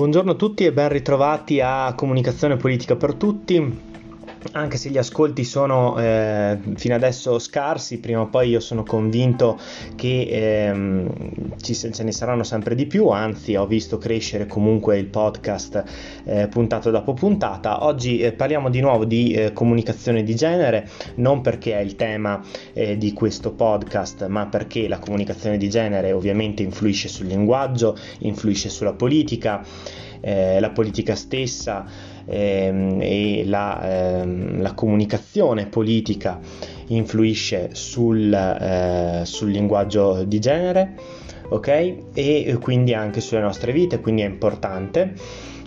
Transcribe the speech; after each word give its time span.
Buongiorno 0.00 0.30
a 0.30 0.34
tutti 0.34 0.64
e 0.64 0.72
ben 0.72 0.88
ritrovati 0.88 1.60
a 1.60 1.92
Comunicazione 1.94 2.56
Politica 2.56 2.96
per 2.96 3.12
Tutti 3.16 3.99
anche 4.52 4.76
se 4.76 4.90
gli 4.90 4.98
ascolti 4.98 5.44
sono 5.44 5.98
eh, 5.98 6.58
fino 6.76 6.94
adesso 6.94 7.38
scarsi, 7.38 7.98
prima 7.98 8.22
o 8.22 8.28
poi 8.28 8.50
io 8.50 8.60
sono 8.60 8.82
convinto 8.82 9.58
che 9.94 10.26
ehm, 10.30 11.56
ci, 11.60 11.74
ce 11.74 12.02
ne 12.02 12.12
saranno 12.12 12.42
sempre 12.42 12.74
di 12.74 12.86
più, 12.86 13.08
anzi 13.08 13.54
ho 13.56 13.66
visto 13.66 13.98
crescere 13.98 14.46
comunque 14.46 14.98
il 14.98 15.06
podcast 15.06 15.84
eh, 16.24 16.48
puntata 16.48 16.90
dopo 16.90 17.12
puntata. 17.12 17.84
Oggi 17.84 18.18
eh, 18.20 18.32
parliamo 18.32 18.70
di 18.70 18.80
nuovo 18.80 19.04
di 19.04 19.32
eh, 19.32 19.52
comunicazione 19.52 20.22
di 20.22 20.34
genere, 20.34 20.88
non 21.16 21.40
perché 21.42 21.74
è 21.74 21.80
il 21.80 21.96
tema 21.96 22.42
eh, 22.72 22.96
di 22.96 23.12
questo 23.12 23.52
podcast, 23.52 24.26
ma 24.26 24.46
perché 24.46 24.88
la 24.88 24.98
comunicazione 24.98 25.58
di 25.58 25.68
genere 25.68 26.12
ovviamente 26.12 26.62
influisce 26.62 27.08
sul 27.08 27.26
linguaggio, 27.26 27.96
influisce 28.20 28.68
sulla 28.68 28.92
politica, 28.92 29.64
eh, 30.20 30.60
la 30.60 30.70
politica 30.70 31.14
stessa 31.14 31.84
ehm, 32.26 32.98
e 33.00 33.44
la, 33.46 34.20
ehm, 34.20 34.60
la, 34.62 34.74
comunicazione 34.74 35.66
politica 35.66 36.38
influisce 36.88 37.70
sul, 37.72 38.32
eh, 38.32 39.22
sul 39.24 39.50
linguaggio 39.50 40.24
di 40.24 40.38
genere, 40.38 40.94
ok? 41.48 41.96
E 42.14 42.58
quindi 42.60 42.94
anche 42.94 43.20
sulle 43.20 43.40
nostre 43.40 43.72
vite, 43.72 44.00
quindi 44.00 44.22
è 44.22 44.26
importante 44.26 45.14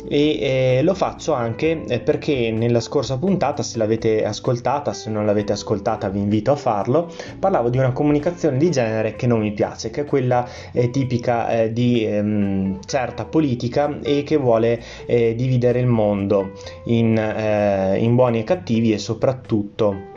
e 0.07 0.77
eh, 0.77 0.81
lo 0.83 0.93
faccio 0.93 1.33
anche 1.33 1.83
eh, 1.85 1.99
perché 1.99 2.51
nella 2.51 2.79
scorsa 2.79 3.17
puntata, 3.17 3.63
se 3.63 3.77
l'avete 3.77 4.25
ascoltata, 4.25 4.93
se 4.93 5.09
non 5.09 5.25
l'avete 5.25 5.53
ascoltata 5.53 6.09
vi 6.09 6.19
invito 6.19 6.51
a 6.51 6.55
farlo, 6.55 7.11
parlavo 7.39 7.69
di 7.69 7.77
una 7.77 7.91
comunicazione 7.91 8.57
di 8.57 8.69
genere 8.71 9.15
che 9.15 9.27
non 9.27 9.39
mi 9.39 9.51
piace, 9.51 9.89
che 9.89 10.01
è 10.01 10.05
quella 10.05 10.47
eh, 10.71 10.89
tipica 10.89 11.49
eh, 11.49 11.73
di 11.73 12.05
ehm, 12.05 12.79
certa 12.85 13.25
politica 13.25 13.99
e 14.01 14.23
che 14.23 14.37
vuole 14.37 14.81
eh, 15.05 15.35
dividere 15.35 15.79
il 15.79 15.87
mondo 15.87 16.51
in, 16.85 17.17
eh, 17.17 17.97
in 17.99 18.15
buoni 18.15 18.39
e 18.39 18.43
cattivi 18.43 18.93
e 18.93 18.97
soprattutto 18.97 20.11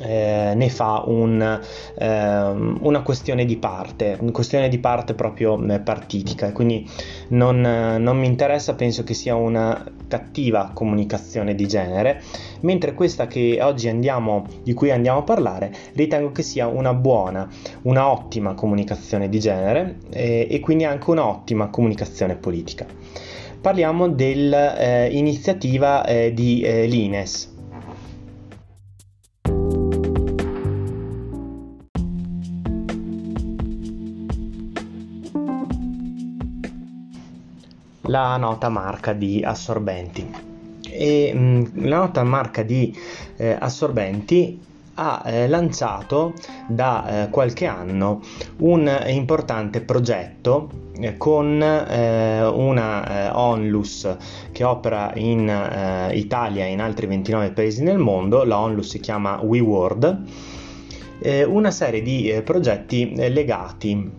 eh, 0.00 0.52
ne 0.54 0.68
fa 0.68 1.02
un, 1.06 1.60
eh, 1.98 2.50
una 2.80 3.02
questione 3.02 3.44
di 3.44 3.56
parte, 3.56 4.16
una 4.20 4.30
questione 4.30 4.68
di 4.68 4.78
parte 4.78 5.14
proprio 5.14 5.62
eh, 5.66 5.80
partitica, 5.80 6.52
quindi 6.52 6.88
non, 7.28 7.60
non, 7.60 8.18
mi 8.18 8.26
interessa, 8.26 8.74
penso 8.74 9.04
che 9.04 9.14
sia 9.14 9.34
una 9.34 9.84
cattiva 10.08 10.70
comunicazione 10.72 11.54
di 11.54 11.66
genere, 11.66 12.22
mentre 12.60 12.94
questa 12.94 13.26
che 13.26 13.58
oggi 13.60 13.88
andiamo, 13.88 14.46
di 14.62 14.72
cui 14.72 14.90
andiamo 14.90 15.20
a 15.20 15.22
parlare, 15.22 15.72
ritengo 15.94 16.32
che 16.32 16.42
sia 16.42 16.66
una 16.66 16.94
buona, 16.94 17.48
una 17.82 18.10
ottima 18.10 18.54
comunicazione 18.54 19.28
di 19.28 19.38
genere 19.38 19.98
eh, 20.10 20.46
e 20.50 20.60
quindi 20.60 20.84
anche 20.84 21.10
un'ottima 21.10 21.68
comunicazione 21.68 22.36
politica. 22.36 22.86
Parliamo 23.60 24.08
dell'iniziativa 24.08 26.06
eh, 26.06 26.32
di 26.32 26.62
eh, 26.62 26.86
l'INES, 26.86 27.49
la 38.02 38.36
nota 38.36 38.68
marca 38.68 39.12
di 39.12 39.42
assorbenti. 39.44 40.48
E, 40.82 41.32
mh, 41.32 41.86
la 41.88 41.98
nota 41.98 42.22
marca 42.24 42.62
di 42.62 42.96
eh, 43.36 43.56
assorbenti 43.58 44.68
ha 44.94 45.22
eh, 45.24 45.48
lanciato 45.48 46.34
da 46.66 47.24
eh, 47.24 47.30
qualche 47.30 47.66
anno 47.66 48.20
un 48.58 49.02
importante 49.06 49.80
progetto 49.80 50.88
eh, 51.00 51.16
con 51.16 51.62
eh, 51.62 52.44
una 52.44 53.28
eh, 53.28 53.30
onlus 53.32 54.16
che 54.52 54.64
opera 54.64 55.12
in 55.14 55.48
eh, 55.48 56.16
Italia 56.16 56.66
e 56.66 56.72
in 56.72 56.80
altri 56.80 57.06
29 57.06 57.52
paesi 57.52 57.82
nel 57.82 57.98
mondo, 57.98 58.44
la 58.44 58.58
onlus 58.58 58.90
si 58.90 59.00
chiama 59.00 59.40
WeWorld, 59.42 60.22
una 61.48 61.70
serie 61.70 62.00
di 62.00 62.40
progetti 62.42 63.14
legati 63.14 64.10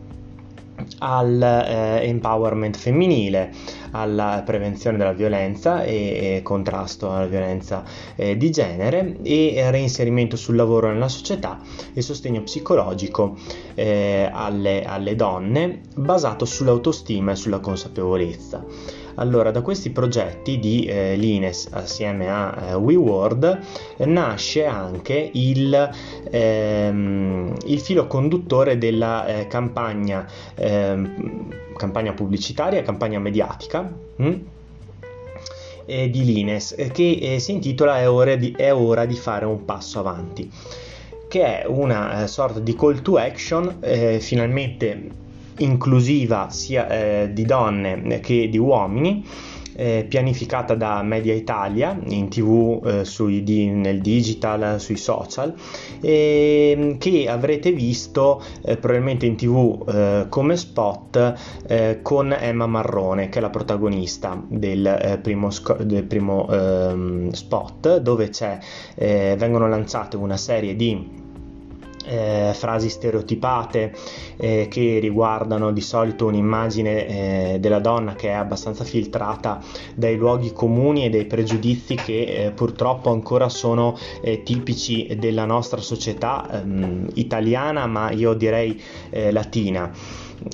al 0.99 1.41
eh, 1.41 2.07
empowerment 2.07 2.77
femminile, 2.77 3.51
alla 3.91 4.43
prevenzione 4.45 4.97
della 4.97 5.13
violenza 5.13 5.83
e, 5.83 6.35
e 6.37 6.41
contrasto 6.43 7.11
alla 7.11 7.25
violenza 7.25 7.83
eh, 8.15 8.37
di 8.37 8.49
genere 8.51 9.17
e 9.23 9.69
reinserimento 9.69 10.35
sul 10.35 10.55
lavoro 10.55 10.91
nella 10.91 11.09
società 11.09 11.59
e 11.93 12.01
sostegno 12.01 12.41
psicologico 12.43 13.37
eh, 13.75 14.29
alle, 14.31 14.83
alle 14.83 15.15
donne 15.15 15.81
basato 15.95 16.45
sull'autostima 16.45 17.31
e 17.31 17.35
sulla 17.35 17.59
consapevolezza. 17.59 18.63
Allora, 19.21 19.51
da 19.51 19.61
questi 19.61 19.91
progetti 19.91 20.57
di 20.57 20.85
eh, 20.85 21.15
l'INES 21.15 21.67
assieme 21.73 22.27
a 22.27 22.69
eh, 22.69 22.73
WeWorld 22.73 23.59
eh, 23.97 24.05
nasce 24.07 24.65
anche 24.65 25.29
il, 25.33 25.89
ehm, 26.31 27.55
il, 27.65 27.79
filo 27.79 28.07
conduttore 28.07 28.79
della 28.79 29.27
eh, 29.27 29.45
campagna, 29.45 30.25
ehm, 30.55 31.75
campagna 31.77 32.13
pubblicitaria, 32.13 32.81
campagna 32.81 33.19
mediatica. 33.19 33.89
Hm? 34.17 34.33
di 35.83 36.23
Lines 36.23 36.73
che 36.93 37.19
eh, 37.19 37.39
si 37.39 37.51
intitola 37.51 37.99
è 37.99 38.09
ora, 38.09 38.35
di, 38.35 38.53
è 38.55 38.73
ora 38.73 39.03
di 39.03 39.15
fare 39.15 39.43
un 39.43 39.65
passo 39.65 39.99
avanti 39.99 40.49
che 41.27 41.63
è 41.63 41.65
una 41.65 42.23
eh, 42.23 42.27
sorta 42.27 42.59
di 42.59 42.73
call 42.75 43.01
to 43.01 43.17
action 43.17 43.77
eh, 43.81 44.19
finalmente 44.21 45.09
inclusiva 45.63 46.49
sia 46.49 46.87
eh, 46.87 47.29
di 47.33 47.43
donne 47.45 48.19
che 48.19 48.49
di 48.49 48.57
uomini. 48.57 49.25
Eh, 49.73 50.05
pianificata 50.07 50.75
da 50.75 51.01
Media 51.01 51.33
Italia 51.33 51.97
in 52.07 52.27
tv, 52.27 52.85
eh, 52.85 53.05
sui, 53.05 53.41
di, 53.41 53.67
nel 53.67 54.01
digital, 54.01 54.81
sui 54.81 54.97
social, 54.97 55.55
eh, 56.01 56.97
che 56.99 57.29
avrete 57.29 57.71
visto 57.71 58.43
eh, 58.65 58.75
probabilmente 58.75 59.25
in 59.25 59.37
tv 59.37 59.83
eh, 59.87 60.25
come 60.27 60.57
spot 60.57 61.33
eh, 61.67 61.99
con 62.01 62.33
Emma 62.33 62.67
Marrone, 62.67 63.29
che 63.29 63.39
è 63.39 63.41
la 63.41 63.49
protagonista 63.49 64.39
del 64.45 65.19
primo, 65.21 65.49
sc- 65.49 65.81
del 65.81 66.03
primo 66.03 66.49
ehm, 66.51 67.29
spot, 67.31 67.99
dove 67.99 68.29
vengono 68.97 69.69
lanciate 69.69 70.17
una 70.17 70.37
serie 70.37 70.75
di 70.75 71.20
eh, 72.05 72.51
frasi 72.53 72.89
stereotipate 72.89 73.93
eh, 74.37 74.67
che 74.69 74.99
riguardano 74.99 75.71
di 75.71 75.81
solito 75.81 76.25
un'immagine 76.27 77.07
eh, 77.53 77.59
della 77.59 77.79
donna 77.79 78.13
che 78.13 78.29
è 78.29 78.33
abbastanza 78.33 78.83
filtrata 78.83 79.59
dai 79.95 80.15
luoghi 80.15 80.51
comuni 80.53 81.05
e 81.05 81.09
dai 81.09 81.25
pregiudizi 81.25 81.95
che 81.95 82.45
eh, 82.45 82.51
purtroppo 82.51 83.11
ancora 83.11 83.49
sono 83.49 83.97
eh, 84.21 84.43
tipici 84.43 85.15
della 85.19 85.45
nostra 85.45 85.81
società 85.81 86.47
ehm, 86.51 87.09
italiana 87.13 87.85
ma 87.87 88.11
io 88.11 88.33
direi 88.33 88.81
eh, 89.09 89.31
latina. 89.31 89.91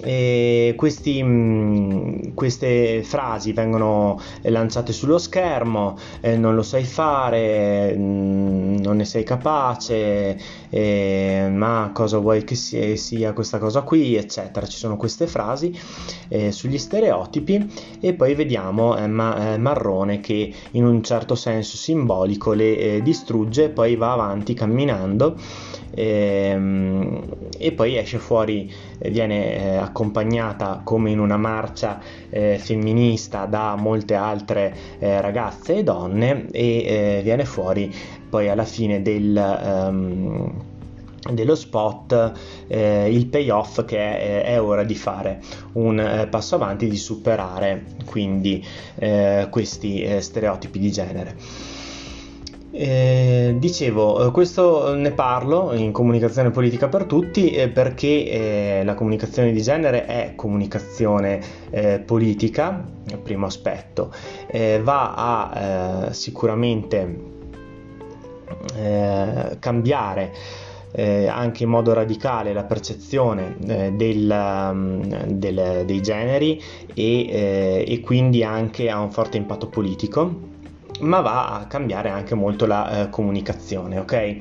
E 0.04 0.74
questi, 0.76 1.24
mh, 1.24 1.28
mm, 1.28 2.34
queste 2.34 3.04
frasi 3.04 3.54
vengono 3.54 4.20
lanciate 4.44 4.92
sullo 4.94 5.18
schermo, 5.18 5.98
eh, 6.22 6.36
non 6.38 6.56
lo 6.56 6.64
sai 6.64 6.84
fare, 6.84 7.96
mh, 7.96 8.02
mm, 8.02 8.76
non 8.78 8.98
ne 8.98 9.06
sei 9.06 9.24
capace, 9.24 10.38
eh, 10.70 11.48
ma 11.52 11.92
cosa 11.94 12.18
vuoi 12.18 12.44
che 12.44 12.56
sia, 12.56 12.96
sia, 12.98 13.34
questa 13.34 13.60
cosa 13.60 13.82
qui, 13.82 14.16
eccetera. 14.16 14.68
Ci 14.68 14.78
sono 14.78 14.98
queste 14.98 15.28
frasi 15.28 15.74
eh, 16.30 16.52
sugli 16.52 16.78
stereotipi 16.78 17.66
e 18.00 18.14
poi 18.14 18.36
vediamo 18.36 18.96
Emma 18.98 19.54
eh, 19.54 19.58
Marrone 19.58 20.20
che 20.20 20.54
in 20.72 20.86
un 20.86 21.04
certo 21.04 21.36
senso 21.36 21.78
simbolico 21.78 22.54
le 22.54 22.78
eh, 22.78 23.02
distrugge 23.02 23.66
e 23.66 23.70
poi 23.70 23.96
va 23.96 24.14
avanti 24.14 24.54
camminando 24.54 25.36
ehm, 25.98 27.24
e 27.58 27.72
poi 27.72 27.98
esce 27.98 28.20
fuori, 28.20 28.72
eh, 29.00 29.10
viene 29.10 29.56
eh, 29.56 29.77
accompagnata 29.78 30.82
come 30.84 31.12
in 31.12 31.20
una 31.20 31.38
marcia 31.38 32.00
eh, 32.30 32.58
femminista 32.60 33.46
da 33.46 33.76
molte 33.76 34.16
altre 34.16 34.76
eh, 35.00 35.22
ragazze 35.22 35.78
e 35.78 35.84
donne 35.84 36.48
e 36.52 37.18
eh, 37.18 37.22
viene 37.24 37.46
fuori 37.46 37.94
poi 38.30 38.50
alla 38.50 38.66
fine 38.66 39.02
del... 39.02 39.86
Um, 39.86 40.76
dello 41.34 41.56
spot 41.56 42.32
eh, 42.68 43.12
il 43.12 43.26
payoff 43.28 43.84
che 43.84 43.98
è, 43.98 44.44
è, 44.44 44.62
ora 44.62 44.84
di 44.84 44.96
fare 44.96 45.42
un 45.74 46.00
eh, 46.00 46.28
passo 46.28 46.56
avanti 46.56 46.88
di 46.88 46.96
superare 46.96 47.84
quindi 48.06 48.66
eh, 48.96 49.48
questi 49.50 50.04
eh, 50.04 50.22
stereotipi 50.22 50.80
di 50.80 50.92
genere 50.92 51.36
eh, 52.72 53.56
dicevo, 53.58 54.28
eh, 54.28 54.32
questo 54.32 54.94
ne 54.94 55.12
parlo 55.12 55.74
in 55.74 55.92
comunicazione 55.92 56.52
politica 56.52 56.88
per 56.88 57.06
tutti 57.06 57.52
eh, 57.52 57.70
perché 57.70 58.08
eh, 58.08 58.82
la 58.84 58.94
comunicazione 58.94 59.52
di 59.52 59.62
genere 59.62 60.06
è 60.06 60.34
comunicazione 60.36 61.42
eh, 61.70 62.00
politica, 62.00 62.84
primo 63.24 63.46
aspetto, 63.46 64.12
eh, 64.48 64.82
va 64.84 65.14
a 65.14 66.12
sicuramente 66.12 67.36
cambiare 69.60 70.32
eh, 70.92 71.28
anche 71.28 71.64
in 71.64 71.70
modo 71.70 71.94
radicale 71.94 72.54
la 72.54 72.64
percezione 72.64 73.56
eh, 73.68 73.92
del, 73.92 74.30
um, 74.30 75.26
del, 75.26 75.84
dei 75.86 76.02
generi 76.02 76.62
e, 76.94 77.28
eh, 77.30 77.86
e, 77.88 78.00
quindi 78.00 78.44
anche 78.44 78.90
ha 78.90 79.00
un 79.00 79.12
forte 79.12 79.38
impatto 79.38 79.68
politico 79.68 80.56
ma 81.00 81.22
va 81.22 81.60
a 81.60 81.66
cambiare 81.68 82.10
anche 82.10 82.36
molto 82.36 82.66
la 82.66 83.04
eh, 83.04 83.10
comunicazione, 83.10 84.00
ok? 84.00 84.38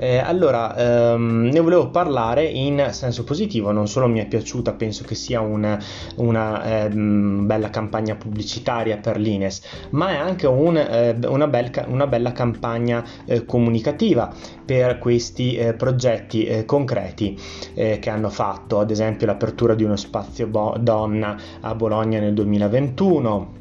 Eh, 0.00 0.18
allora, 0.18 0.76
ehm, 0.76 1.48
ne 1.52 1.58
volevo 1.58 1.90
parlare 1.90 2.44
in 2.44 2.90
senso 2.92 3.24
positivo, 3.24 3.72
non 3.72 3.88
solo 3.88 4.06
mi 4.06 4.20
è 4.20 4.26
piaciuta, 4.26 4.72
penso 4.74 5.02
che 5.04 5.16
sia 5.16 5.40
una, 5.40 5.76
una 6.16 6.84
eh, 6.84 6.88
bella 6.88 7.68
campagna 7.70 8.14
pubblicitaria 8.14 8.98
per 8.98 9.18
l'Ines, 9.18 9.60
ma 9.90 10.10
è 10.10 10.14
anche 10.14 10.46
un, 10.46 10.76
eh, 10.76 11.18
una, 11.26 11.48
bel, 11.48 11.70
una, 11.88 12.06
bella 12.06 12.30
campagna 12.30 13.04
eh, 13.24 13.44
comunicativa 13.44 14.32
per 14.64 14.98
questi 14.98 15.56
eh, 15.56 15.74
progetti 15.74 16.44
eh, 16.44 16.64
concreti 16.64 17.36
che 17.74 18.10
hanno 18.10 18.28
fatto, 18.28 18.80
ad 18.80 18.90
esempio 18.90 19.26
l'apertura 19.26 19.74
di 19.74 19.84
uno 19.84 19.96
spazio 19.96 20.46
bo- 20.46 20.76
donna 20.78 21.36
a 21.60 21.74
Bologna 21.74 22.18
nel 22.18 22.34
2021 22.34 23.58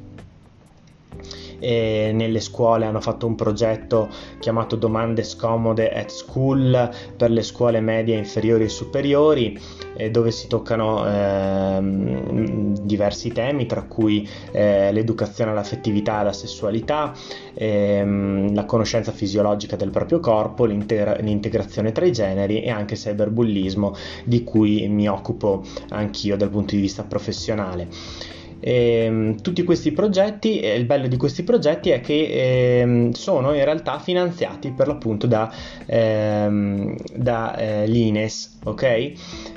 e 1.59 2.11
nelle 2.13 2.39
scuole 2.39 2.85
hanno 2.85 3.01
fatto 3.01 3.25
un 3.25 3.35
progetto 3.35 4.09
chiamato 4.39 4.75
Domande 4.75 5.23
scomode 5.23 5.91
at 5.91 6.09
school 6.09 6.89
per 7.15 7.31
le 7.31 7.41
scuole 7.41 7.79
medie 7.79 8.15
inferiori 8.15 8.65
e 8.65 8.69
superiori 8.69 9.59
eh, 9.97 10.11
dove 10.11 10.31
si 10.31 10.47
toccano 10.47 11.05
eh, 11.07 11.79
diversi 12.81 13.31
temi 13.31 13.65
tra 13.65 13.83
cui 13.83 14.27
eh, 14.51 14.91
l'educazione 14.91 15.51
all'affettività 15.51 16.17
e 16.17 16.19
alla 16.21 16.33
sessualità, 16.33 17.13
ehm, 17.53 18.53
la 18.53 18.65
conoscenza 18.65 19.11
fisiologica 19.11 19.75
del 19.75 19.89
proprio 19.89 20.19
corpo, 20.19 20.65
l'integra- 20.65 21.17
l'integrazione 21.19 21.91
tra 21.91 22.05
i 22.05 22.11
generi 22.11 22.61
e 22.61 22.69
anche 22.69 22.95
cyberbullismo 22.95 23.95
di 24.23 24.43
cui 24.43 24.87
mi 24.87 25.07
occupo 25.09 25.63
anch'io 25.89 26.37
dal 26.37 26.49
punto 26.49 26.75
di 26.75 26.81
vista 26.81 27.03
professionale. 27.03 27.87
E, 28.59 29.03
ehm, 29.05 29.41
tutti 29.41 29.63
questi 29.63 29.91
progetti, 29.91 30.63
il 30.63 30.85
bello 30.85 31.07
di 31.07 31.17
questi 31.17 31.43
progetti 31.43 31.89
è 31.89 32.01
che 32.01 32.13
eh, 32.13 33.09
sono 33.13 33.53
in 33.53 33.63
realtà 33.63 33.99
finanziati 33.99 34.71
per 34.71 34.87
l'appunto 34.87 35.27
da, 35.27 35.51
ehm, 35.85 36.95
da 37.15 37.55
eh, 37.55 37.87
l'INES, 37.87 38.59
ok? 38.63 38.83
E 38.83 39.13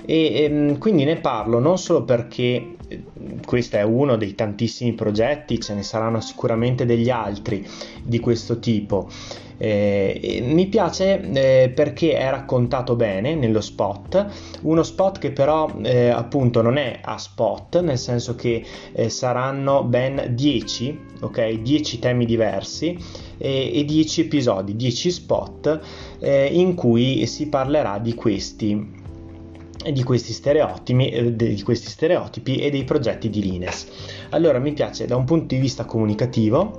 ehm, 0.06 0.78
quindi 0.78 1.04
ne 1.04 1.16
parlo 1.16 1.58
non 1.58 1.78
solo 1.78 2.04
perché 2.04 2.76
eh, 2.88 3.02
questo 3.44 3.76
è 3.76 3.82
uno 3.82 4.16
dei 4.16 4.34
tantissimi 4.34 4.92
progetti, 4.92 5.60
ce 5.60 5.74
ne 5.74 5.82
saranno 5.82 6.20
sicuramente 6.20 6.84
degli 6.84 7.10
altri 7.10 7.66
di 8.02 8.18
questo 8.20 8.58
tipo. 8.58 9.08
Eh, 9.62 10.40
mi 10.42 10.68
piace 10.68 11.20
eh, 11.20 11.68
perché 11.68 12.14
è 12.14 12.30
raccontato 12.30 12.96
bene 12.96 13.34
nello 13.34 13.60
spot, 13.60 14.26
uno 14.62 14.82
spot 14.82 15.18
che 15.18 15.32
però 15.32 15.70
eh, 15.82 16.08
appunto 16.08 16.62
non 16.62 16.78
è 16.78 17.00
a 17.02 17.18
spot, 17.18 17.82
nel 17.82 17.98
senso 17.98 18.34
che 18.34 18.64
eh, 18.92 19.10
saranno 19.10 19.84
ben 19.84 20.32
10, 20.34 21.00
ok? 21.20 21.60
10 21.60 21.98
temi 21.98 22.24
diversi 22.24 22.96
e 23.36 23.84
10 23.86 24.20
episodi, 24.22 24.76
10 24.76 25.10
spot 25.10 25.80
eh, 26.20 26.46
in 26.46 26.74
cui 26.74 27.26
si 27.26 27.48
parlerà 27.48 27.98
di 27.98 28.14
questi 28.14 28.98
di 29.92 30.02
questi, 30.02 30.32
stereotipi, 30.32 31.08
eh, 31.08 31.36
di 31.36 31.62
questi 31.62 31.88
stereotipi 31.88 32.56
e 32.58 32.70
dei 32.70 32.84
progetti 32.84 33.30
di 33.30 33.40
Lines. 33.40 33.86
Allora 34.30 34.58
mi 34.58 34.72
piace 34.72 35.06
da 35.06 35.16
un 35.16 35.24
punto 35.24 35.54
di 35.54 35.60
vista 35.60 35.84
comunicativo 35.84 36.78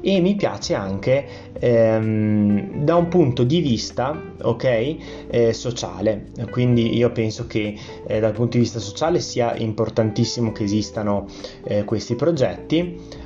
e 0.00 0.20
mi 0.20 0.34
piace 0.34 0.74
anche 0.74 1.26
ehm, 1.58 2.84
da 2.84 2.96
un 2.96 3.08
punto 3.08 3.44
di 3.44 3.60
vista 3.60 4.20
ok 4.42 4.96
eh, 5.28 5.52
sociale. 5.52 6.30
Quindi 6.50 6.96
io 6.96 7.10
penso 7.10 7.46
che 7.46 7.74
eh, 8.06 8.20
dal 8.20 8.32
punto 8.32 8.56
di 8.56 8.62
vista 8.62 8.78
sociale 8.78 9.20
sia 9.20 9.54
importantissimo 9.56 10.52
che 10.52 10.64
esistano 10.64 11.26
eh, 11.64 11.84
questi 11.84 12.14
progetti 12.14 13.24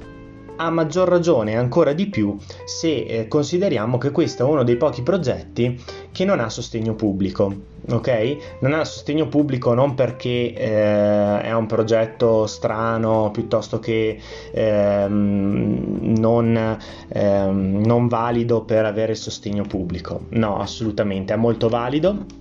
a 0.61 0.71
maggior 0.71 1.09
ragione 1.09 1.57
ancora 1.57 1.95
di 1.95 2.07
più 2.07 2.37
se 2.67 3.05
eh, 3.05 3.29
consideriamo 3.29 3.97
che 3.97 4.11
questo 4.11 4.45
è 4.45 4.47
uno 4.47 4.63
dei 4.63 4.77
pochi 4.77 5.03
progetti 5.03 5.83
che 6.13 6.25
non 6.25 6.39
ha 6.39 6.51
sostegno 6.51 6.95
pubblico. 6.95 7.69
Ok? 7.91 8.59
Non 8.61 8.75
ha 8.75 8.85
sostegno 8.85 9.27
pubblico 9.27 9.73
non 9.73 9.95
perché 9.95 10.53
eh, 10.53 11.41
è 11.41 11.53
un 11.55 11.67
progetto 11.67 12.47
strano 12.47 13.31
piuttosto 13.33 13.79
che 13.81 14.19
ehm, 14.53 16.15
non, 16.19 16.79
ehm, 17.09 17.83
non 17.83 18.07
valido 18.07 18.63
per 18.63 18.85
avere 18.85 19.15
sostegno 19.15 19.65
pubblico. 19.65 20.27
No, 20.31 20.59
assolutamente, 20.59 21.33
è 21.33 21.37
molto 21.37 21.69
valido 21.69 22.40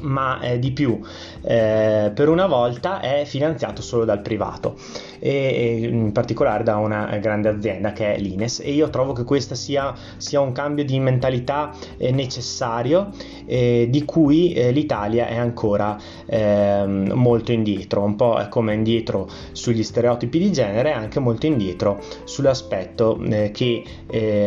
ma 0.00 0.40
eh, 0.40 0.58
di 0.58 0.72
più. 0.72 1.00
Eh, 1.42 2.12
per 2.14 2.28
una 2.28 2.46
volta 2.46 3.00
è 3.00 3.24
finanziato 3.24 3.82
solo 3.82 4.04
dal 4.04 4.20
privato 4.20 4.76
e, 5.18 5.88
in 5.90 6.12
particolare 6.12 6.64
da 6.64 6.76
una 6.76 7.18
grande 7.18 7.48
azienda 7.48 7.92
che 7.92 8.14
è 8.14 8.18
l'Ines 8.18 8.60
e 8.60 8.72
io 8.72 8.90
trovo 8.90 9.12
che 9.12 9.24
questo 9.24 9.54
sia, 9.54 9.94
sia 10.16 10.40
un 10.40 10.52
cambio 10.52 10.84
di 10.84 10.98
mentalità 10.98 11.72
eh, 11.98 12.10
necessario 12.10 13.10
eh, 13.46 13.86
di 13.88 14.04
cui 14.04 14.52
eh, 14.52 14.72
l'Italia 14.72 15.26
è 15.26 15.36
ancora 15.36 15.96
ehm, 16.26 17.12
molto 17.14 17.52
indietro 17.52 18.02
un 18.02 18.16
po' 18.16 18.38
come 18.48 18.74
indietro 18.74 19.28
sugli 19.52 19.82
stereotipi 19.82 20.38
di 20.38 20.50
genere 20.50 20.92
anche 20.92 21.20
molto 21.20 21.46
indietro 21.46 22.00
sull'aspetto 22.24 23.20
eh, 23.30 23.50
che 23.52 23.84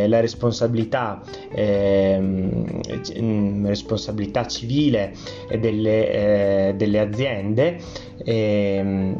la 0.06 0.20
responsabilità 0.20 1.22
ehm, 1.52 2.80
responsabilità 3.66 4.46
civile 4.46 5.12
delle, 5.58 6.68
eh, 6.68 6.74
delle 6.74 6.98
aziende 6.98 7.78
ehm, 8.24 9.16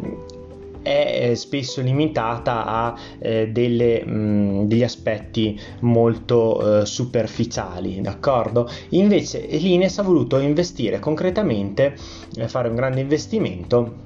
è 0.85 1.33
spesso 1.35 1.81
limitata 1.81 2.67
a 2.67 2.95
eh, 3.19 3.49
delle, 3.49 4.05
mh, 4.05 4.67
degli 4.67 4.83
aspetti 4.83 5.59
molto 5.81 6.83
eh, 6.83 6.87
superficiali, 6.87 8.01
d'accordo? 8.03 8.69
Invece 8.91 9.47
l'Ines 9.47 9.99
ha 9.99 10.03
voluto 10.03 10.39
investire 10.39 10.99
concretamente, 10.99 11.97
eh, 12.37 12.49
fare 12.49 12.69
un 12.69 12.75
grande 12.75 13.01
investimento 13.01 14.03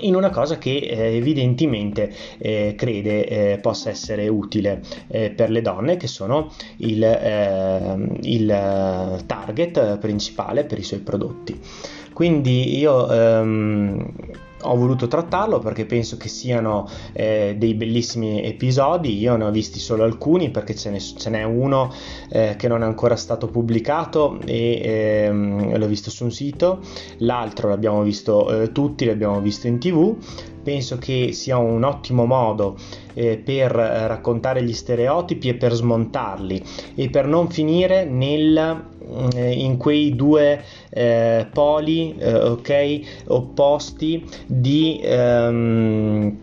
in 0.00 0.14
una 0.14 0.30
cosa 0.30 0.58
che 0.58 0.76
eh, 0.76 1.16
evidentemente 1.16 2.12
eh, 2.38 2.74
crede 2.76 3.26
eh, 3.26 3.58
possa 3.58 3.90
essere 3.90 4.28
utile 4.28 4.82
eh, 5.08 5.30
per 5.30 5.50
le 5.50 5.62
donne 5.62 5.96
che 5.96 6.06
sono 6.06 6.52
il, 6.78 7.02
ehm, 7.02 8.18
il, 8.22 8.50
eh, 8.50 9.26
target 9.26 9.98
principale 9.98 10.64
per 10.64 10.78
i 10.78 10.82
suoi 10.82 11.00
prodotti. 11.00 11.58
Quindi 12.12 12.78
io 12.78 13.10
ehm, 13.10 14.12
ho 14.62 14.76
voluto 14.76 15.06
trattarlo 15.06 15.58
perché 15.58 15.86
penso 15.86 16.16
che 16.16 16.28
siano 16.28 16.88
eh, 17.12 17.54
dei 17.58 17.74
bellissimi 17.74 18.42
episodi, 18.44 19.18
io 19.18 19.36
ne 19.36 19.44
ho 19.44 19.50
visti 19.50 19.78
solo 19.78 20.04
alcuni 20.04 20.50
perché 20.50 20.74
ce, 20.74 20.90
ne, 20.90 20.98
ce 21.00 21.30
n'è 21.30 21.42
uno 21.42 21.92
eh, 22.30 22.54
che 22.56 22.68
non 22.68 22.82
è 22.82 22.86
ancora 22.86 23.16
stato 23.16 23.48
pubblicato 23.48 24.38
e 24.44 24.80
ehm, 24.82 25.76
l'ho 25.76 25.86
visto 25.86 26.10
su 26.10 26.24
un 26.24 26.32
sito, 26.32 26.80
l'altro 27.18 27.68
l'abbiamo 27.68 28.02
visto 28.02 28.62
eh, 28.62 28.72
tutti, 28.72 29.04
l'abbiamo 29.04 29.40
visto 29.40 29.66
in 29.66 29.78
tv, 29.78 30.16
penso 30.62 30.98
che 30.98 31.32
sia 31.32 31.56
un 31.56 31.82
ottimo 31.82 32.26
modo 32.26 32.76
eh, 33.14 33.38
per 33.38 33.70
raccontare 33.70 34.62
gli 34.62 34.74
stereotipi 34.74 35.48
e 35.48 35.54
per 35.54 35.72
smontarli. 35.72 36.62
E 36.94 37.08
per 37.08 37.26
non 37.26 37.48
finire 37.48 38.04
nel 38.04 38.56
eh, 38.56 38.97
in 39.08 39.76
quei 39.76 40.14
due 40.14 40.62
eh, 40.90 41.46
poli 41.52 42.14
eh, 42.18 42.34
ok 42.34 43.00
opposti 43.28 44.24
di 44.46 45.00
ehm, 45.02 46.36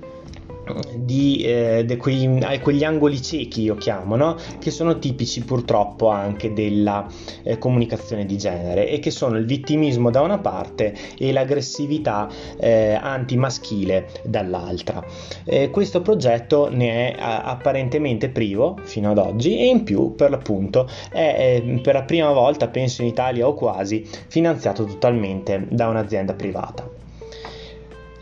di 0.96 1.42
eh, 1.44 1.98
quei, 1.98 2.40
quegli 2.62 2.84
angoli 2.84 3.22
ciechi 3.22 3.62
io 3.62 3.76
chiamo 3.76 4.16
no? 4.16 4.36
che 4.60 4.72
sono 4.72 4.98
tipici 4.98 5.44
purtroppo 5.44 6.10
anche 6.10 6.54
della 6.54 7.08
eh, 7.44 7.58
comunicazione 7.58 8.26
di 8.26 8.38
genere 8.38 8.90
e 8.90 9.00
che 9.00 9.12
sono 9.12 9.38
il 9.38 9.46
vittimismo 9.46 10.10
da 10.10 10.22
una 10.22 10.40
parte 10.40 10.96
e 11.18 11.32
l'aggressività 11.32 12.30
eh, 12.58 12.98
antimaschile 13.00 14.08
dall'altra 14.24 15.04
eh, 15.44 15.70
questo 15.70 16.02
progetto 16.02 16.70
ne 16.70 17.14
è 17.14 17.20
a, 17.20 17.44
apparentemente 17.44 18.30
privo 18.30 18.78
fino 18.84 19.12
ad 19.12 19.18
oggi 19.18 19.58
e 19.58 19.68
in 19.68 19.84
più 19.84 20.16
per 20.16 20.30
l'appunto 20.32 20.88
è 21.12 21.62
per 21.82 21.94
la 21.94 22.04
prima 22.04 22.32
volta 22.32 22.68
penso 22.68 23.02
in 23.02 23.10
Italia 23.10 23.48
o 23.48 23.54
quasi 23.54 24.08
finanziato 24.28 24.84
totalmente 24.86 25.68
da 25.70 25.88
un'azienda 25.88 26.34
privata 26.34 26.95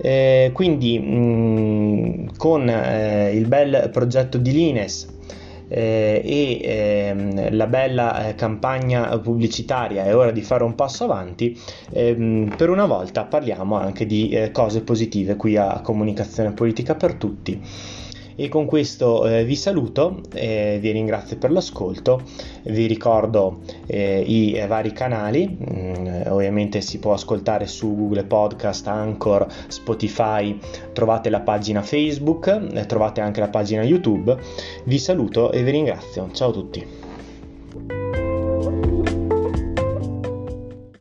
eh, 0.03 0.51
quindi 0.53 1.00
mh, 1.00 2.36
con 2.36 2.67
eh, 2.67 3.31
il 3.33 3.48
bel 3.48 3.89
progetto 3.89 4.38
di 4.38 4.51
Lines 4.51 5.07
eh, 5.69 6.22
e 6.25 6.60
ehm, 6.62 7.55
la 7.55 7.67
bella 7.67 8.27
eh, 8.27 8.36
campagna 8.36 9.17
pubblicitaria 9.17 10.03
è 10.03 10.13
ora 10.13 10.31
di 10.31 10.41
fare 10.41 10.65
un 10.65 10.75
passo 10.75 11.05
avanti, 11.05 11.57
ehm, 11.91 12.53
per 12.57 12.69
una 12.69 12.86
volta 12.86 13.24
parliamo 13.24 13.77
anche 13.77 14.05
di 14.05 14.27
eh, 14.29 14.51
cose 14.51 14.81
positive 14.81 15.38
qui 15.38 15.55
a 15.55 15.79
Comunicazione 15.81 16.51
Politica 16.51 16.95
per 16.95 17.13
Tutti. 17.13 17.62
E 18.36 18.50
con 18.50 18.66
questo 18.66 19.28
eh, 19.28 19.44
vi 19.46 19.56
saluto, 19.56 20.22
eh, 20.34 20.78
vi 20.82 20.92
ringrazio 20.92 21.38
per 21.38 21.52
l'ascolto, 21.52 22.22
vi 22.63 22.88
ricordo 22.88 23.60
eh, 23.86 24.24
i 24.25 24.63
vari 24.68 24.92
canali, 24.92 25.48
mm, 25.48 26.22
ovviamente 26.28 26.82
si 26.82 27.00
può 27.00 27.13
ascoltare 27.13 27.68
su 27.68 27.96
Google 27.96 28.24
Podcast, 28.24 28.88
Anchor, 28.88 29.46
Spotify, 29.68 30.58
trovate 30.94 31.30
la 31.30 31.42
pagina 31.42 31.82
Facebook, 31.82 32.48
eh, 32.74 32.86
trovate 32.86 33.22
anche 33.22 33.40
la 33.40 33.50
pagina 33.50 33.84
YouTube. 33.84 34.36
Vi 34.86 34.98
saluto 34.98 35.52
e 35.52 35.63
vi 35.63 35.72
ringrazio. 35.72 36.30
Ciao 36.32 36.50
a 36.50 36.54
tutti. 36.54 37.02